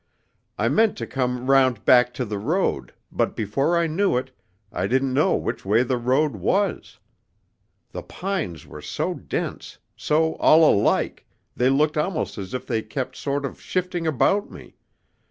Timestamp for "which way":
5.35-5.83